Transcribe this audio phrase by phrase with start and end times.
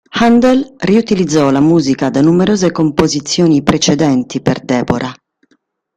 [0.19, 5.13] Händel riutilizzò la musica da numerose composizioni precedenti per "Deborah".